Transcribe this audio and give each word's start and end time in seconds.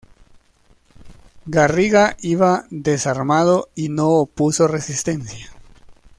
Garriga 1.45 2.17
iba 2.21 2.65
desarmado 2.71 3.69
y 3.75 3.89
no 3.89 4.07
opuso 4.09 4.67
resistencia. 4.67 5.51